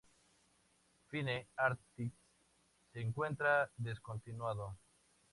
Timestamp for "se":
2.91-3.01